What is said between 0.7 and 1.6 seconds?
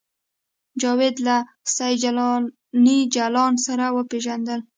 جاوید له